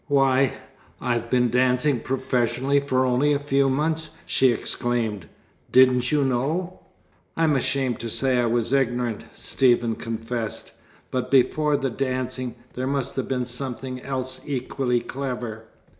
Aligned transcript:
"Why, 0.07 0.53
I've 0.99 1.29
been 1.29 1.51
dancing 1.51 1.99
professionally 1.99 2.79
for 2.79 3.05
only 3.05 3.33
a 3.33 3.37
few 3.37 3.69
months!" 3.69 4.09
she 4.25 4.47
exclaimed. 4.51 5.27
"Didn't 5.71 6.11
you 6.11 6.23
know?" 6.23 6.79
"I'm 7.37 7.55
ashamed 7.55 7.99
to 7.99 8.09
say 8.09 8.39
I 8.39 8.47
was 8.47 8.73
ignorant," 8.73 9.25
Stephen 9.35 9.93
confessed. 9.95 10.71
"But 11.11 11.29
before 11.29 11.77
the 11.77 11.91
dancing, 11.91 12.55
there 12.73 12.87
must 12.87 13.15
have 13.15 13.27
been 13.27 13.45
something 13.45 14.01
else 14.01 14.41
equally 14.43 15.01
clever. 15.01 15.65